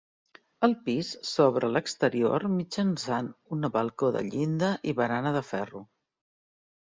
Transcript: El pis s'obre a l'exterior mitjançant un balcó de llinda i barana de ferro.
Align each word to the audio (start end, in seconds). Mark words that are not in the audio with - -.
El 0.67 0.71
pis 0.85 1.09
s'obre 1.31 1.67
a 1.67 1.69
l'exterior 1.75 2.45
mitjançant 2.53 3.29
un 3.57 3.69
balcó 3.77 4.11
de 4.17 4.25
llinda 4.31 4.71
i 4.93 4.97
barana 5.03 5.35
de 5.39 5.45
ferro. 5.53 5.85